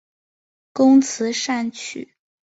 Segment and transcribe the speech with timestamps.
[0.73, 2.15] 工词善曲。